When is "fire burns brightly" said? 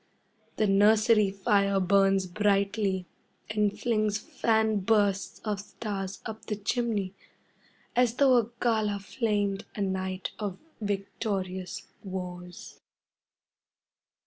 1.29-3.05